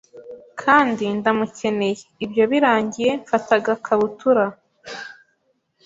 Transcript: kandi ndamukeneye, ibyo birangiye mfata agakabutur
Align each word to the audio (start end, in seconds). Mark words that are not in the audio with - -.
kandi 0.61 1.03
ndamukeneye, 1.17 1.95
ibyo 2.25 2.43
birangiye 2.51 3.11
mfata 3.21 3.51
agakabutur 3.59 4.37